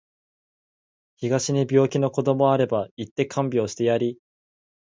[1.17, 4.17] 東に病気の子どもあれば行って看病してやり